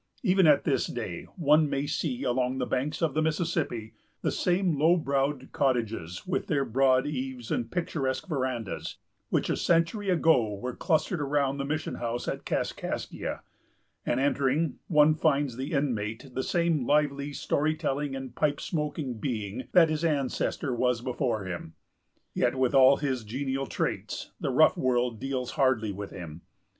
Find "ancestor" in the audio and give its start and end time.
20.03-20.73